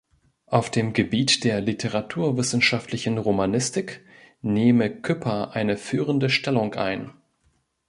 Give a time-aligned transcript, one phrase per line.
[0.47, 4.01] Auf dem Gebiet der literaturwissenschaftlichen Romanistik
[4.41, 7.11] nehme Küpper eine führende Stellung ein.